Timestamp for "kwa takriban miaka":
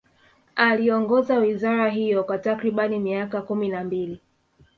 2.23-3.41